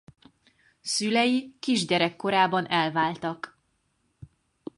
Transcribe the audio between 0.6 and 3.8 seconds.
Szülei kisgyerek korában elváltak.